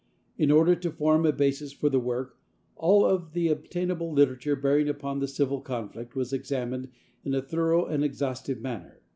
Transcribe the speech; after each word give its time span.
In 0.35 0.49
order 0.49 0.73
to 0.75 0.89
form 0.89 1.27
a 1.27 1.31
basis 1.31 1.73
for 1.73 1.87
the 1.87 1.99
work 1.99 2.35
all 2.75 3.05
of 3.05 3.33
the 3.33 3.49
obtainable 3.49 4.11
literature 4.11 4.55
bearing 4.55 4.89
upon 4.89 5.19
the 5.19 5.27
civil 5.27 5.61
conflict 5.61 6.15
was 6.15 6.33
examined 6.33 6.89
in 7.23 7.35
a 7.35 7.39
thorough 7.43 7.85
and 7.85 8.03
exhaustive 8.03 8.59
manner. 8.61 9.03